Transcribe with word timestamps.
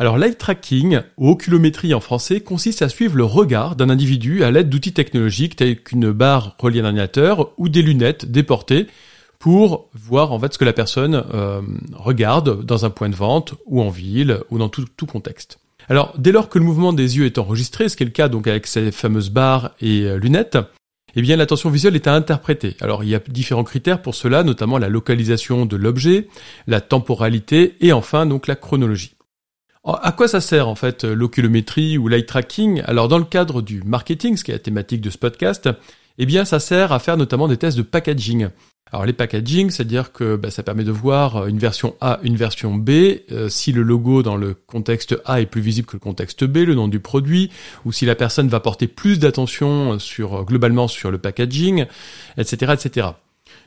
Alors 0.00 0.16
l'eye 0.16 0.34
tracking, 0.34 1.02
ou 1.18 1.28
oculométrie 1.28 1.92
en 1.92 2.00
français, 2.00 2.40
consiste 2.40 2.80
à 2.80 2.88
suivre 2.88 3.18
le 3.18 3.24
regard 3.24 3.76
d'un 3.76 3.90
individu 3.90 4.42
à 4.42 4.50
l'aide 4.50 4.70
d'outils 4.70 4.94
technologiques 4.94 5.56
tels 5.56 5.78
qu'une 5.78 6.10
barre 6.10 6.56
reliée 6.58 6.80
à 6.80 6.84
un 6.84 6.86
ordinateur 6.86 7.52
ou 7.58 7.68
des 7.68 7.82
lunettes 7.82 8.24
déportées 8.24 8.86
pour 9.38 9.90
voir 9.92 10.32
en 10.32 10.40
fait 10.40 10.54
ce 10.54 10.58
que 10.58 10.64
la 10.64 10.72
personne 10.72 11.22
euh, 11.34 11.60
regarde 11.92 12.64
dans 12.64 12.86
un 12.86 12.90
point 12.90 13.10
de 13.10 13.14
vente 13.14 13.52
ou 13.66 13.82
en 13.82 13.90
ville 13.90 14.38
ou 14.48 14.56
dans 14.56 14.70
tout, 14.70 14.86
contexte. 15.06 15.58
Alors 15.90 16.14
dès 16.16 16.32
lors 16.32 16.48
que 16.48 16.58
le 16.58 16.64
mouvement 16.64 16.94
des 16.94 17.18
yeux 17.18 17.26
est 17.26 17.36
enregistré, 17.36 17.90
ce 17.90 17.96
qui 17.98 18.02
est 18.02 18.06
le 18.06 18.12
cas 18.12 18.30
donc 18.30 18.46
avec 18.46 18.66
ces 18.66 18.92
fameuses 18.92 19.28
barres 19.28 19.72
et 19.82 20.04
euh, 20.04 20.16
lunettes, 20.16 20.56
eh 21.14 21.20
bien 21.20 21.36
l'attention 21.36 21.68
visuelle 21.68 21.94
est 21.94 22.06
à 22.06 22.14
interpréter. 22.14 22.74
Alors 22.80 23.04
il 23.04 23.10
y 23.10 23.14
a 23.14 23.20
différents 23.28 23.64
critères 23.64 24.00
pour 24.00 24.14
cela, 24.14 24.44
notamment 24.44 24.78
la 24.78 24.88
localisation 24.88 25.66
de 25.66 25.76
l'objet, 25.76 26.28
la 26.66 26.80
temporalité 26.80 27.76
et 27.82 27.92
enfin 27.92 28.24
donc 28.24 28.46
la 28.46 28.56
chronologie. 28.56 29.12
À 29.82 30.12
quoi 30.12 30.28
ça 30.28 30.42
sert 30.42 30.68
en 30.68 30.74
fait 30.74 31.04
l'oculométrie 31.04 31.96
ou 31.96 32.08
l'eye 32.08 32.26
tracking? 32.26 32.82
Alors 32.84 33.08
dans 33.08 33.16
le 33.16 33.24
cadre 33.24 33.62
du 33.62 33.82
marketing, 33.82 34.36
ce 34.36 34.44
qui 34.44 34.50
est 34.50 34.54
la 34.54 34.60
thématique 34.60 35.00
de 35.00 35.08
ce 35.08 35.16
podcast, 35.16 35.70
eh 36.18 36.26
bien 36.26 36.44
ça 36.44 36.60
sert 36.60 36.92
à 36.92 36.98
faire 36.98 37.16
notamment 37.16 37.48
des 37.48 37.56
tests 37.56 37.78
de 37.78 37.82
packaging. 37.82 38.48
Alors 38.92 39.06
les 39.06 39.14
packaging, 39.14 39.70
c'est-à-dire 39.70 40.12
que 40.12 40.36
bah, 40.36 40.50
ça 40.50 40.62
permet 40.62 40.84
de 40.84 40.90
voir 40.90 41.46
une 41.46 41.58
version 41.58 41.94
A, 42.02 42.20
une 42.24 42.36
version 42.36 42.74
B, 42.74 42.90
euh, 43.30 43.48
si 43.48 43.72
le 43.72 43.82
logo 43.82 44.22
dans 44.22 44.36
le 44.36 44.52
contexte 44.52 45.16
A 45.24 45.40
est 45.40 45.46
plus 45.46 45.62
visible 45.62 45.86
que 45.86 45.96
le 45.96 46.00
contexte 46.00 46.44
B, 46.44 46.58
le 46.58 46.74
nom 46.74 46.88
du 46.88 47.00
produit, 47.00 47.50
ou 47.86 47.92
si 47.92 48.04
la 48.04 48.16
personne 48.16 48.48
va 48.48 48.60
porter 48.60 48.86
plus 48.86 49.18
d'attention 49.18 49.98
sur 49.98 50.44
globalement 50.44 50.88
sur 50.88 51.10
le 51.10 51.16
packaging, 51.16 51.86
etc., 52.36 52.74
etc. 52.74 53.08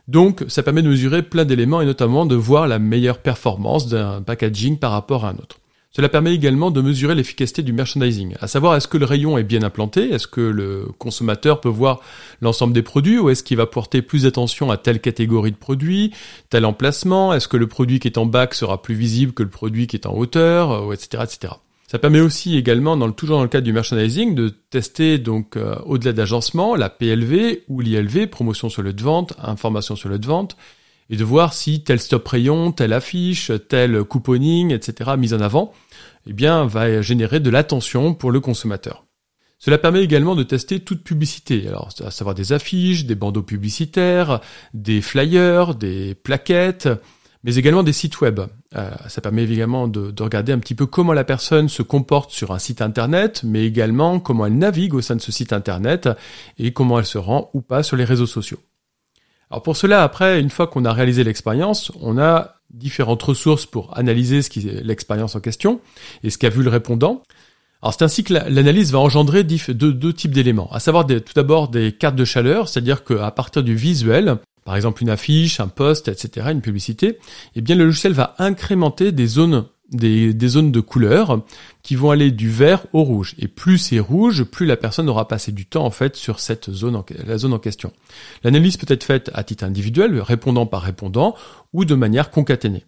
Donc 0.07 0.43
ça 0.47 0.61
permet 0.61 0.83
de 0.83 0.89
mesurer 0.89 1.23
plein 1.23 1.45
d'éléments 1.45 1.81
et 1.81 1.85
notamment 1.85 2.27
de 2.27 2.35
voir 2.35 2.67
la 2.67 2.77
meilleure 2.77 3.17
performance 3.17 3.87
d'un 3.87 4.21
packaging 4.21 4.77
par 4.77 4.91
rapport 4.91 5.25
à 5.25 5.29
un 5.29 5.35
autre. 5.35 5.57
Cela 5.95 6.09
permet 6.09 6.33
également 6.33 6.71
de 6.71 6.81
mesurer 6.81 7.13
l'efficacité 7.13 7.61
du 7.61 7.71
merchandising, 7.71 8.33
à 8.41 8.47
savoir 8.47 8.75
est-ce 8.75 8.87
que 8.87 8.97
le 8.97 9.05
rayon 9.05 9.37
est 9.37 9.43
bien 9.43 9.61
implanté, 9.61 10.11
est-ce 10.11 10.25
que 10.25 10.41
le 10.41 10.87
consommateur 10.97 11.61
peut 11.61 11.69
voir 11.69 12.01
l'ensemble 12.41 12.73
des 12.73 12.81
produits 12.81 13.19
ou 13.19 13.29
est-ce 13.29 13.43
qu'il 13.43 13.57
va 13.57 13.67
porter 13.67 14.01
plus 14.01 14.25
attention 14.25 14.71
à 14.71 14.77
telle 14.77 14.99
catégorie 14.99 15.51
de 15.51 15.55
produits, 15.55 16.11
tel 16.49 16.65
emplacement, 16.65 17.31
est-ce 17.31 17.47
que 17.47 17.57
le 17.57 17.67
produit 17.67 17.99
qui 17.99 18.07
est 18.07 18.17
en 18.17 18.25
bac 18.25 18.55
sera 18.55 18.81
plus 18.81 18.95
visible 18.95 19.33
que 19.33 19.43
le 19.43 19.51
produit 19.51 19.85
qui 19.85 19.95
est 19.95 20.07
en 20.07 20.17
hauteur, 20.17 20.91
etc., 20.91 21.25
etc. 21.25 21.53
Ça 21.85 21.99
permet 21.99 22.21
aussi 22.21 22.57
également, 22.57 22.97
toujours 23.11 23.37
dans 23.37 23.43
le 23.43 23.49
cadre 23.49 23.65
du 23.65 23.71
merchandising, 23.71 24.33
de 24.33 24.49
tester 24.49 25.19
donc 25.19 25.57
euh, 25.57 25.75
au-delà 25.85 26.11
d'agencement 26.11 26.75
la 26.75 26.89
PLV 26.89 27.65
ou 27.67 27.81
l'ILV, 27.81 28.25
promotion 28.25 28.67
sur 28.67 28.81
le 28.81 28.93
de 28.93 29.03
vente, 29.03 29.33
information 29.37 29.95
sur 29.95 30.09
le 30.09 30.17
de 30.17 30.25
vente, 30.25 30.57
et 31.13 31.15
de 31.15 31.23
voir 31.23 31.53
si 31.53 31.83
tel 31.83 31.99
stop 31.99 32.27
rayon, 32.27 32.71
telle 32.71 32.91
affiche, 32.91 33.51
tel 33.69 34.03
couponing, 34.03 34.71
etc. 34.71 35.11
mise 35.15 35.35
en 35.35 35.41
avant, 35.41 35.71
eh 36.25 36.33
bien, 36.33 36.65
va 36.65 37.03
générer 37.03 37.39
de 37.39 37.51
l'attention 37.51 38.15
pour 38.15 38.31
le 38.31 38.39
consommateur. 38.39 39.05
Cela 39.59 39.77
permet 39.77 40.01
également 40.01 40.33
de 40.33 40.41
tester 40.41 40.79
toute 40.79 41.03
publicité, 41.03 41.67
alors 41.67 41.89
à 42.03 42.09
savoir 42.09 42.33
des 42.33 42.51
affiches, 42.51 43.05
des 43.05 43.13
bandeaux 43.13 43.43
publicitaires, 43.43 44.41
des 44.73 45.01
flyers, 45.01 45.75
des 45.75 46.15
plaquettes, 46.15 46.89
mais 47.43 47.57
également 47.57 47.83
des 47.83 47.93
sites 47.93 48.19
web. 48.21 48.39
Euh, 48.75 48.89
ça 49.07 49.21
permet 49.21 49.43
également 49.43 49.87
de, 49.87 50.09
de, 50.09 50.23
regarder 50.23 50.51
un 50.51 50.57
petit 50.57 50.73
peu 50.73 50.87
comment 50.87 51.13
la 51.13 51.23
personne 51.23 51.69
se 51.69 51.83
comporte 51.83 52.31
sur 52.31 52.49
un 52.53 52.59
site 52.59 52.81
internet, 52.81 53.43
mais 53.43 53.67
également 53.67 54.19
comment 54.19 54.47
elle 54.47 54.57
navigue 54.57 54.95
au 54.95 55.01
sein 55.01 55.15
de 55.15 55.21
ce 55.21 55.31
site 55.31 55.53
internet 55.53 56.09
et 56.57 56.73
comment 56.73 56.97
elle 56.97 57.05
se 57.05 57.19
rend 57.19 57.51
ou 57.53 57.61
pas 57.61 57.83
sur 57.83 57.97
les 57.97 58.03
réseaux 58.03 58.25
sociaux. 58.25 58.57
Alors 59.53 59.61
pour 59.61 59.77
cela, 59.77 60.01
après, 60.01 60.39
une 60.39 60.49
fois 60.49 60.65
qu'on 60.65 60.83
a 60.83 60.91
réalisé 60.91 61.23
l'expérience, 61.23 61.91
on 62.01 62.17
a 62.17 62.55
différentes 62.71 63.21
ressources 63.21 63.67
pour 63.67 63.95
analyser 63.95 64.39
l'expérience 64.81 65.35
en 65.35 65.41
question 65.41 65.79
et 66.23 66.31
ce 66.31 66.39
qu'a 66.39 66.49
vu 66.49 66.63
le 66.63 66.71
répondant. 66.71 67.21
Alors 67.83 67.93
c'est 67.93 68.03
ainsi 68.03 68.23
que 68.23 68.33
l'analyse 68.33 68.91
va 68.91 68.97
engendrer 68.97 69.43
deux, 69.43 70.13
types 70.13 70.31
d'éléments, 70.31 70.71
à 70.73 70.79
savoir 70.79 71.05
tout 71.05 71.33
d'abord 71.35 71.67
des 71.67 71.91
cartes 71.91 72.15
de 72.15 72.25
chaleur, 72.25 72.67
c'est-à-dire 72.67 73.03
qu'à 73.03 73.29
partir 73.29 73.61
du 73.61 73.75
visuel, 73.75 74.37
par 74.65 74.75
exemple 74.75 75.03
une 75.03 75.11
affiche, 75.11 75.59
un 75.59 75.67
post, 75.67 76.07
etc., 76.07 76.47
une 76.49 76.61
publicité, 76.61 77.19
eh 77.55 77.61
bien 77.61 77.75
le 77.75 77.85
logiciel 77.85 78.13
va 78.13 78.33
incrémenter 78.39 79.11
des 79.11 79.27
zones 79.27 79.65
des, 79.93 80.47
zones 80.47 80.71
de 80.71 80.79
couleur 80.79 81.41
qui 81.81 81.95
vont 81.95 82.11
aller 82.11 82.31
du 82.31 82.49
vert 82.49 82.85
au 82.93 83.03
rouge. 83.03 83.35
Et 83.39 83.47
plus 83.47 83.77
c'est 83.77 83.99
rouge, 83.99 84.43
plus 84.43 84.65
la 84.65 84.77
personne 84.77 85.09
aura 85.09 85.27
passé 85.27 85.51
du 85.51 85.65
temps 85.65 85.85
en 85.85 85.91
fait 85.91 86.15
sur 86.15 86.39
cette 86.39 86.71
zone, 86.71 87.01
la 87.25 87.37
zone 87.37 87.53
en 87.53 87.59
question. 87.59 87.91
L'analyse 88.43 88.77
peut 88.77 88.91
être 88.91 89.03
faite 89.03 89.31
à 89.33 89.43
titre 89.43 89.63
individuel, 89.63 90.19
répondant 90.19 90.65
par 90.65 90.81
répondant, 90.81 91.35
ou 91.73 91.85
de 91.85 91.95
manière 91.95 92.31
concaténée. 92.31 92.85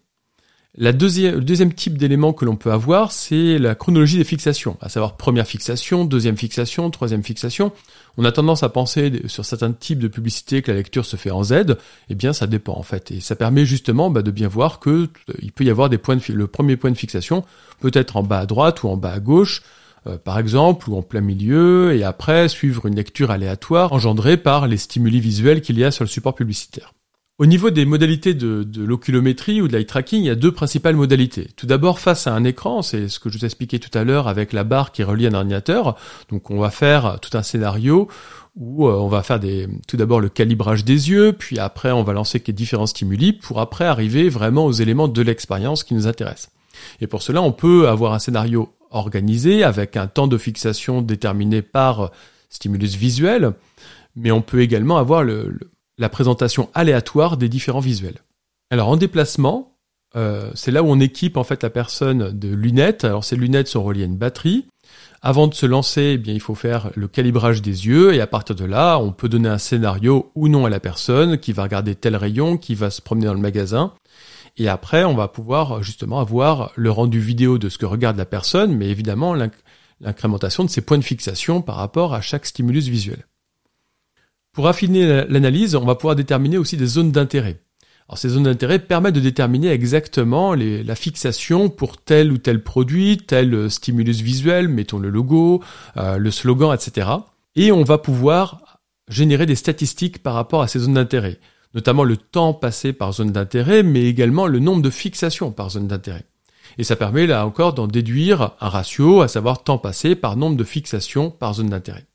Le 0.78 0.92
deuxième 0.92 1.72
type 1.72 1.96
d'élément 1.96 2.34
que 2.34 2.44
l'on 2.44 2.56
peut 2.56 2.70
avoir, 2.70 3.10
c'est 3.10 3.58
la 3.58 3.74
chronologie 3.74 4.18
des 4.18 4.24
fixations, 4.24 4.76
à 4.82 4.90
savoir 4.90 5.16
première 5.16 5.46
fixation, 5.46 6.04
deuxième 6.04 6.36
fixation, 6.36 6.90
troisième 6.90 7.22
fixation. 7.22 7.72
On 8.18 8.24
a 8.26 8.32
tendance 8.32 8.62
à 8.62 8.68
penser 8.68 9.22
sur 9.24 9.46
certains 9.46 9.72
types 9.72 9.98
de 9.98 10.08
publicités 10.08 10.60
que 10.60 10.70
la 10.70 10.76
lecture 10.76 11.06
se 11.06 11.16
fait 11.16 11.30
en 11.30 11.44
Z, 11.44 11.76
eh 12.10 12.14
bien 12.14 12.34
ça 12.34 12.46
dépend 12.46 12.74
en 12.74 12.82
fait. 12.82 13.10
Et 13.10 13.20
ça 13.20 13.36
permet 13.36 13.64
justement 13.64 14.10
bah, 14.10 14.20
de 14.20 14.30
bien 14.30 14.48
voir 14.48 14.78
que 14.78 14.90
euh, 15.30 15.32
il 15.40 15.50
peut 15.50 15.64
y 15.64 15.70
avoir 15.70 15.88
des 15.88 15.96
points 15.96 16.16
de 16.16 16.32
le 16.32 16.46
premier 16.46 16.76
point 16.76 16.90
de 16.90 16.96
fixation 16.96 17.42
peut 17.80 17.90
être 17.94 18.18
en 18.18 18.22
bas 18.22 18.40
à 18.40 18.46
droite 18.46 18.82
ou 18.82 18.88
en 18.88 18.98
bas 18.98 19.12
à 19.12 19.20
gauche, 19.20 19.62
euh, 20.06 20.18
par 20.18 20.38
exemple, 20.38 20.90
ou 20.90 20.96
en 20.96 21.02
plein 21.02 21.22
milieu, 21.22 21.94
et 21.94 22.04
après 22.04 22.48
suivre 22.48 22.84
une 22.84 22.96
lecture 22.96 23.30
aléatoire 23.30 23.94
engendrée 23.94 24.36
par 24.36 24.66
les 24.66 24.76
stimuli 24.76 25.20
visuels 25.20 25.62
qu'il 25.62 25.78
y 25.78 25.84
a 25.84 25.90
sur 25.90 26.04
le 26.04 26.08
support 26.08 26.34
publicitaire. 26.34 26.92
Au 27.38 27.44
niveau 27.44 27.68
des 27.68 27.84
modalités 27.84 28.32
de, 28.32 28.62
de 28.62 28.82
l'oculométrie 28.82 29.60
ou 29.60 29.68
de 29.68 29.74
l'eye 29.74 29.84
tracking, 29.84 30.22
il 30.22 30.26
y 30.26 30.30
a 30.30 30.34
deux 30.34 30.52
principales 30.52 30.96
modalités. 30.96 31.48
Tout 31.54 31.66
d'abord, 31.66 31.98
face 31.98 32.26
à 32.26 32.32
un 32.32 32.44
écran, 32.44 32.80
c'est 32.80 33.08
ce 33.08 33.20
que 33.20 33.28
je 33.28 33.36
vous 33.36 33.44
expliquais 33.44 33.78
tout 33.78 33.90
à 33.92 34.04
l'heure 34.04 34.26
avec 34.26 34.54
la 34.54 34.64
barre 34.64 34.90
qui 34.90 35.02
relie 35.02 35.26
un 35.26 35.34
ordinateur. 35.34 35.96
Donc 36.30 36.50
on 36.50 36.58
va 36.58 36.70
faire 36.70 37.18
tout 37.20 37.36
un 37.36 37.42
scénario 37.42 38.08
où 38.56 38.88
euh, 38.88 38.94
on 38.94 39.08
va 39.08 39.22
faire 39.22 39.38
des, 39.38 39.68
tout 39.86 39.98
d'abord 39.98 40.20
le 40.20 40.30
calibrage 40.30 40.82
des 40.82 41.10
yeux, 41.10 41.34
puis 41.34 41.58
après 41.58 41.92
on 41.92 42.02
va 42.02 42.14
lancer 42.14 42.38
différents 42.38 42.86
stimuli 42.86 43.34
pour 43.34 43.60
après 43.60 43.84
arriver 43.84 44.30
vraiment 44.30 44.64
aux 44.64 44.72
éléments 44.72 45.08
de 45.08 45.20
l'expérience 45.20 45.84
qui 45.84 45.92
nous 45.92 46.06
intéressent. 46.06 46.50
Et 47.02 47.06
pour 47.06 47.20
cela, 47.20 47.42
on 47.42 47.52
peut 47.52 47.86
avoir 47.86 48.14
un 48.14 48.18
scénario 48.18 48.72
organisé 48.90 49.62
avec 49.62 49.98
un 49.98 50.06
temps 50.06 50.26
de 50.26 50.38
fixation 50.38 51.02
déterminé 51.02 51.60
par 51.60 52.12
stimulus 52.48 52.94
visuel, 52.94 53.52
mais 54.14 54.30
on 54.30 54.40
peut 54.40 54.62
également 54.62 54.96
avoir 54.96 55.22
le 55.22 55.58
la 55.98 56.08
présentation 56.08 56.68
aléatoire 56.74 57.36
des 57.36 57.48
différents 57.48 57.80
visuels. 57.80 58.18
Alors 58.70 58.88
en 58.88 58.96
déplacement, 58.96 59.76
euh, 60.16 60.50
c'est 60.54 60.70
là 60.70 60.82
où 60.82 60.86
on 60.86 61.00
équipe 61.00 61.36
en 61.36 61.44
fait 61.44 61.62
la 61.62 61.70
personne 61.70 62.36
de 62.36 62.48
lunettes. 62.48 63.04
Alors 63.04 63.24
ces 63.24 63.36
lunettes 63.36 63.68
sont 63.68 63.82
reliées 63.82 64.02
à 64.02 64.06
une 64.06 64.16
batterie. 64.16 64.66
Avant 65.22 65.46
de 65.46 65.54
se 65.54 65.66
lancer, 65.66 66.12
eh 66.14 66.18
bien, 66.18 66.34
il 66.34 66.40
faut 66.40 66.54
faire 66.54 66.90
le 66.94 67.08
calibrage 67.08 67.62
des 67.62 67.86
yeux 67.86 68.14
et 68.14 68.20
à 68.20 68.26
partir 68.26 68.54
de 68.54 68.64
là, 68.64 68.98
on 68.98 69.12
peut 69.12 69.28
donner 69.28 69.48
un 69.48 69.58
scénario 69.58 70.30
ou 70.34 70.48
non 70.48 70.66
à 70.66 70.70
la 70.70 70.80
personne 70.80 71.38
qui 71.38 71.52
va 71.52 71.64
regarder 71.64 71.94
tel 71.94 72.16
rayon, 72.16 72.56
qui 72.56 72.74
va 72.74 72.90
se 72.90 73.02
promener 73.02 73.26
dans 73.26 73.34
le 73.34 73.40
magasin. 73.40 73.92
Et 74.56 74.68
après, 74.68 75.04
on 75.04 75.14
va 75.14 75.28
pouvoir 75.28 75.82
justement 75.82 76.20
avoir 76.20 76.72
le 76.76 76.90
rendu 76.90 77.18
vidéo 77.18 77.58
de 77.58 77.68
ce 77.68 77.78
que 77.78 77.86
regarde 77.86 78.16
la 78.16 78.24
personne, 78.24 78.74
mais 78.74 78.88
évidemment 78.88 79.34
l'incrémentation 80.00 80.64
de 80.64 80.70
ses 80.70 80.80
points 80.80 80.98
de 80.98 81.04
fixation 81.04 81.60
par 81.60 81.76
rapport 81.76 82.14
à 82.14 82.20
chaque 82.20 82.46
stimulus 82.46 82.88
visuel. 82.88 83.26
Pour 84.56 84.68
affiner 84.68 85.26
l'analyse, 85.28 85.76
on 85.76 85.84
va 85.84 85.96
pouvoir 85.96 86.16
déterminer 86.16 86.56
aussi 86.56 86.78
des 86.78 86.86
zones 86.86 87.12
d'intérêt. 87.12 87.60
Alors 88.08 88.16
ces 88.16 88.30
zones 88.30 88.44
d'intérêt 88.44 88.78
permettent 88.78 89.14
de 89.14 89.20
déterminer 89.20 89.68
exactement 89.68 90.54
la 90.54 90.94
fixation 90.94 91.68
pour 91.68 91.98
tel 91.98 92.32
ou 92.32 92.38
tel 92.38 92.62
produit, 92.62 93.18
tel 93.18 93.70
stimulus 93.70 94.22
visuel, 94.22 94.68
mettons 94.68 94.98
le 94.98 95.10
logo, 95.10 95.62
euh, 95.98 96.16
le 96.16 96.30
slogan, 96.30 96.74
etc. 96.74 97.06
Et 97.54 97.70
on 97.70 97.84
va 97.84 97.98
pouvoir 97.98 98.80
générer 99.10 99.44
des 99.44 99.56
statistiques 99.56 100.22
par 100.22 100.32
rapport 100.32 100.62
à 100.62 100.68
ces 100.68 100.78
zones 100.78 100.94
d'intérêt, 100.94 101.38
notamment 101.74 102.04
le 102.04 102.16
temps 102.16 102.54
passé 102.54 102.94
par 102.94 103.12
zone 103.12 103.32
d'intérêt, 103.32 103.82
mais 103.82 104.04
également 104.06 104.46
le 104.46 104.58
nombre 104.58 104.80
de 104.80 104.88
fixations 104.88 105.52
par 105.52 105.68
zone 105.68 105.86
d'intérêt. 105.86 106.24
Et 106.78 106.84
ça 106.84 106.96
permet 106.96 107.26
là 107.26 107.46
encore 107.46 107.74
d'en 107.74 107.88
déduire 107.88 108.52
un 108.62 108.70
ratio, 108.70 109.20
à 109.20 109.28
savoir 109.28 109.64
temps 109.64 109.76
passé 109.76 110.14
par 110.16 110.34
nombre 110.38 110.56
de 110.56 110.64
fixations 110.64 111.30
par 111.30 111.52
zone 111.52 111.68
d'intérêt. 111.68 112.06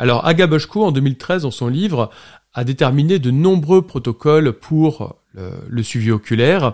Alors 0.00 0.26
Agaboshko, 0.26 0.82
en 0.82 0.92
2013, 0.92 1.42
dans 1.42 1.50
son 1.50 1.68
livre, 1.68 2.08
a 2.54 2.64
déterminé 2.64 3.18
de 3.18 3.30
nombreux 3.30 3.82
protocoles 3.82 4.54
pour 4.54 5.16
le, 5.34 5.82
suivi 5.82 6.10
oculaire, 6.10 6.72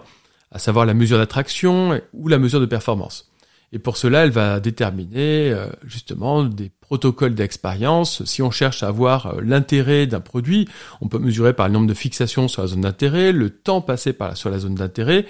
à 0.53 0.61
savoir 0.61 0.87
la 0.87 0.95
mesure 0.95 1.19
d'attraction 1.19 2.01
ou 2.13 2.29
la 2.29 2.39
mesure 2.39 2.61
de 2.61 2.67
performance. 2.67 3.33
Et 3.73 3.81
pour 3.81 3.97
cela, 3.97 4.23
elle 4.23 4.31
va 4.31 4.61
déterminer 4.61 5.51
euh, 5.51 5.67
justement 5.85 6.45
des 6.45 6.71
protocoles 6.81 7.35
d'expérience. 7.35 8.25
Si 8.25 8.43
on 8.43 8.53
cherche 8.53 8.85
à 8.85 8.87
avoir 8.87 9.27
euh, 9.27 9.41
l'intérêt 9.43 10.07
d'un 10.07 10.21
produit, 10.21 10.69
on 11.01 11.09
peut 11.09 11.19
mesurer 11.19 11.53
par 11.53 11.67
le 11.67 11.75
nombre 11.75 11.89
de 11.89 11.95
fixations 11.95 12.47
sur 12.47 12.63
la 12.63 12.69
zone 12.69 12.83
d'intérêt, 12.83 13.33
le 13.33 13.51
temps 13.51 13.81
passé 13.81 14.17
sur 14.35 14.51
la 14.51 14.61
zone 14.61 14.77
d'intérêt 14.77 15.27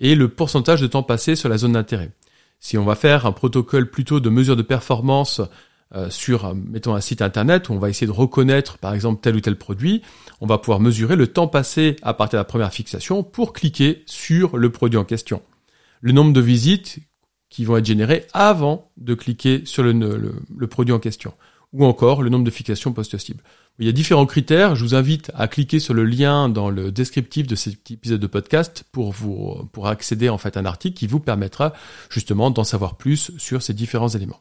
et 0.00 0.14
le 0.14 0.28
pourcentage 0.28 0.80
de 0.80 0.86
temps 0.86 1.02
passé 1.02 1.36
sur 1.36 1.50
la 1.50 1.58
zone 1.58 1.72
d'intérêt. 1.72 2.10
Si 2.58 2.78
on 2.78 2.86
va 2.86 2.94
faire 2.94 3.26
un 3.26 3.32
protocole 3.32 3.90
plutôt 3.90 4.18
de 4.18 4.30
mesure 4.30 4.56
de 4.56 4.62
performance 4.62 5.42
euh, 5.94 6.10
sur, 6.10 6.54
mettons, 6.54 6.94
un 6.94 7.00
site 7.00 7.22
internet 7.22 7.68
où 7.68 7.72
on 7.72 7.78
va 7.78 7.88
essayer 7.88 8.06
de 8.06 8.12
reconnaître, 8.12 8.78
par 8.78 8.94
exemple, 8.94 9.20
tel 9.20 9.36
ou 9.36 9.40
tel 9.40 9.56
produit, 9.56 10.02
on 10.40 10.46
va 10.46 10.58
pouvoir 10.58 10.80
mesurer 10.80 11.16
le 11.16 11.28
temps 11.28 11.46
passé 11.46 11.96
à 12.02 12.14
partir 12.14 12.38
de 12.38 12.40
la 12.40 12.44
première 12.44 12.72
fixation 12.72 13.22
pour 13.22 13.52
cliquer 13.52 14.02
sur 14.06 14.56
le 14.56 14.70
produit 14.70 14.98
en 14.98 15.04
question. 15.04 15.40
Le 16.00 16.12
nombre 16.12 16.32
de 16.32 16.40
visites 16.40 16.98
qui 17.48 17.64
vont 17.64 17.76
être 17.76 17.86
générées 17.86 18.26
avant 18.32 18.90
de 18.96 19.14
cliquer 19.14 19.62
sur 19.64 19.84
le, 19.84 20.66
produit 20.66 20.92
en 20.92 20.98
question. 20.98 21.32
Ou 21.72 21.84
encore 21.84 22.22
le 22.22 22.28
nombre 22.28 22.44
de 22.44 22.50
fixations 22.50 22.92
post-cible. 22.92 23.42
Il 23.78 23.86
y 23.86 23.88
a 23.88 23.92
différents 23.92 24.26
critères. 24.26 24.74
Je 24.74 24.82
vous 24.82 24.94
invite 24.96 25.30
à 25.34 25.46
cliquer 25.46 25.78
sur 25.78 25.94
le 25.94 26.04
lien 26.04 26.48
dans 26.48 26.70
le 26.70 26.90
descriptif 26.90 27.46
de 27.46 27.54
cet 27.54 27.90
épisode 27.90 28.20
de 28.20 28.26
podcast 28.26 28.84
pour 28.90 29.12
vous, 29.12 29.68
pour 29.72 29.86
accéder 29.86 30.28
en 30.28 30.38
fait 30.38 30.56
à 30.56 30.60
un 30.60 30.64
article 30.64 30.96
qui 30.96 31.06
vous 31.06 31.20
permettra 31.20 31.72
justement 32.10 32.50
d'en 32.50 32.64
savoir 32.64 32.96
plus 32.96 33.30
sur 33.38 33.62
ces 33.62 33.72
différents 33.72 34.08
éléments. 34.08 34.40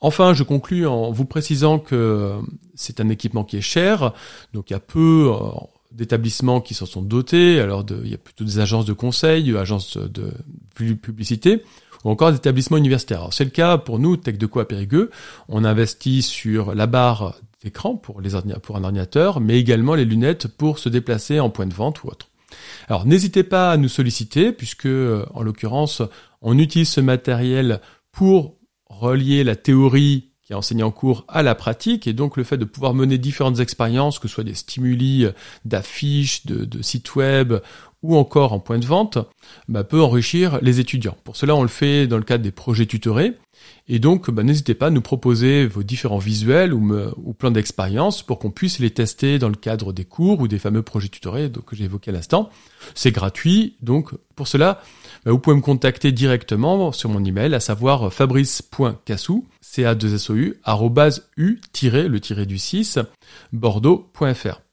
Enfin, 0.00 0.34
je 0.34 0.42
conclus 0.42 0.86
en 0.86 1.10
vous 1.10 1.24
précisant 1.24 1.78
que 1.78 2.38
c'est 2.74 3.00
un 3.00 3.08
équipement 3.08 3.44
qui 3.44 3.56
est 3.56 3.62
cher, 3.62 4.12
donc 4.52 4.70
il 4.70 4.74
y 4.74 4.76
a 4.76 4.80
peu 4.80 5.32
euh, 5.32 5.48
d'établissements 5.92 6.60
qui 6.60 6.74
s'en 6.74 6.86
sont 6.86 7.02
dotés. 7.02 7.60
Alors, 7.60 7.84
il 7.88 8.10
y 8.10 8.14
a 8.14 8.18
plutôt 8.18 8.44
des 8.44 8.58
agences 8.58 8.84
de 8.84 8.92
conseil, 8.92 9.56
agences 9.56 9.96
de 9.96 10.32
publicité, 10.74 11.62
ou 12.04 12.10
encore 12.10 12.30
des 12.30 12.36
établissements 12.36 12.76
universitaires. 12.76 13.28
c'est 13.30 13.44
le 13.44 13.50
cas 13.50 13.78
pour 13.78 13.98
nous, 13.98 14.16
Tech 14.16 14.36
de 14.36 14.48
à 14.60 14.64
Périgueux. 14.64 15.10
On 15.48 15.64
investit 15.64 16.22
sur 16.22 16.74
la 16.74 16.86
barre 16.86 17.36
d'écran 17.62 17.96
pour, 17.96 18.20
un 18.20 18.84
ordinateur, 18.84 19.40
mais 19.40 19.58
également 19.58 19.94
les 19.94 20.04
lunettes 20.04 20.48
pour 20.48 20.78
se 20.78 20.90
déplacer 20.90 21.40
en 21.40 21.48
point 21.48 21.66
de 21.66 21.74
vente 21.74 22.04
ou 22.04 22.08
autre. 22.08 22.28
Alors 22.88 23.06
n'hésitez 23.06 23.42
pas 23.42 23.72
à 23.72 23.76
nous 23.78 23.88
solliciter, 23.88 24.52
puisque 24.52 24.86
en 24.86 25.42
l'occurrence, 25.42 26.02
on 26.42 26.58
utilise 26.58 26.90
ce 26.90 27.00
matériel 27.00 27.80
pour 28.12 28.56
relier 28.86 29.44
la 29.44 29.56
théorie 29.56 30.30
qui 30.44 30.52
est 30.52 30.56
enseignée 30.56 30.82
en 30.82 30.90
cours 30.90 31.24
à 31.26 31.42
la 31.42 31.54
pratique, 31.54 32.06
et 32.06 32.12
donc 32.12 32.36
le 32.36 32.44
fait 32.44 32.58
de 32.58 32.66
pouvoir 32.66 32.92
mener 32.92 33.16
différentes 33.16 33.60
expériences, 33.60 34.18
que 34.18 34.28
ce 34.28 34.34
soit 34.34 34.44
des 34.44 34.54
stimuli 34.54 35.26
d'affiches, 35.64 36.44
de, 36.44 36.82
sites 36.82 37.14
web 37.14 37.54
ou 38.04 38.16
encore 38.16 38.52
en 38.52 38.60
point 38.60 38.78
de 38.78 38.84
vente, 38.84 39.18
bah, 39.66 39.82
peut 39.82 40.02
enrichir 40.02 40.58
les 40.60 40.78
étudiants. 40.78 41.16
Pour 41.24 41.36
cela, 41.36 41.56
on 41.56 41.62
le 41.62 41.68
fait 41.68 42.06
dans 42.06 42.18
le 42.18 42.22
cadre 42.22 42.44
des 42.44 42.52
projets 42.52 42.84
tutorés, 42.84 43.32
et 43.88 43.98
donc 43.98 44.30
bah, 44.30 44.42
n'hésitez 44.42 44.74
pas 44.74 44.88
à 44.88 44.90
nous 44.90 45.00
proposer 45.00 45.66
vos 45.66 45.82
différents 45.82 46.18
visuels 46.18 46.74
ou, 46.74 47.34
plans 47.38 47.50
d'expérience 47.50 48.22
pour 48.22 48.38
qu'on 48.38 48.50
puisse 48.50 48.78
les 48.78 48.90
tester 48.90 49.38
dans 49.38 49.48
le 49.48 49.54
cadre 49.54 49.94
des 49.94 50.04
cours 50.04 50.40
ou 50.40 50.48
des 50.48 50.58
fameux 50.58 50.82
projets 50.82 51.08
tutorés 51.08 51.50
que 51.66 51.74
j'ai 51.74 51.88
à 52.06 52.12
l'instant. 52.12 52.50
C'est 52.94 53.10
gratuit, 53.10 53.76
donc 53.80 54.10
pour 54.36 54.48
cela, 54.48 54.82
bah, 55.24 55.32
vous 55.32 55.38
pouvez 55.38 55.56
me 55.56 55.62
contacter 55.62 56.12
directement 56.12 56.92
sur 56.92 57.08
mon 57.08 57.24
email, 57.24 57.54
à 57.54 57.60
savoir 57.60 58.12
fabrice.cassou, 58.12 59.46
c 59.62 59.86
a 59.86 59.94
2 59.94 60.14
s 60.14 60.28
o 60.28 60.34
u 60.34 60.60
u 61.38 61.60
le 62.06 62.18
tiré 62.20 62.44
du 62.44 62.58
6, 62.58 62.98
bordeaux.fr. 63.54 64.63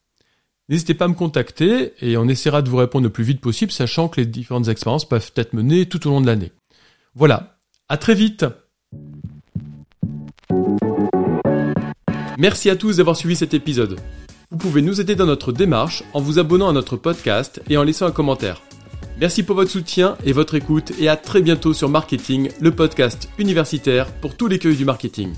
N'hésitez 0.69 0.93
pas 0.93 1.05
à 1.05 1.07
me 1.07 1.13
contacter 1.13 1.93
et 2.01 2.17
on 2.17 2.27
essaiera 2.27 2.61
de 2.61 2.69
vous 2.69 2.77
répondre 2.77 3.03
le 3.03 3.11
plus 3.11 3.23
vite 3.23 3.41
possible, 3.41 3.71
sachant 3.71 4.07
que 4.07 4.21
les 4.21 4.27
différentes 4.27 4.67
expériences 4.67 5.07
peuvent 5.07 5.31
être 5.35 5.53
menées 5.53 5.85
tout 5.85 6.07
au 6.07 6.11
long 6.11 6.21
de 6.21 6.27
l'année. 6.27 6.51
Voilà, 7.13 7.57
à 7.89 7.97
très 7.97 8.15
vite 8.15 8.45
Merci 12.37 12.69
à 12.69 12.75
tous 12.75 12.97
d'avoir 12.97 13.17
suivi 13.17 13.35
cet 13.35 13.53
épisode. 13.53 13.99
Vous 14.49 14.57
pouvez 14.57 14.81
nous 14.81 14.99
aider 14.99 15.15
dans 15.15 15.25
notre 15.25 15.51
démarche 15.51 16.03
en 16.13 16.21
vous 16.21 16.39
abonnant 16.39 16.69
à 16.69 16.73
notre 16.73 16.97
podcast 16.97 17.61
et 17.69 17.77
en 17.77 17.83
laissant 17.83 18.07
un 18.07 18.11
commentaire. 18.11 18.61
Merci 19.19 19.43
pour 19.43 19.55
votre 19.55 19.69
soutien 19.69 20.17
et 20.25 20.33
votre 20.33 20.55
écoute 20.55 20.91
et 20.99 21.07
à 21.07 21.15
très 21.15 21.41
bientôt 21.41 21.73
sur 21.73 21.89
Marketing, 21.89 22.49
le 22.59 22.71
podcast 22.71 23.29
universitaire 23.37 24.11
pour 24.11 24.35
tous 24.35 24.47
les 24.47 24.57
cueils 24.57 24.75
du 24.75 24.85
marketing. 24.85 25.33